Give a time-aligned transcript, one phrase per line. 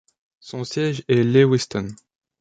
[0.39, 1.89] Son siège est Lewiston.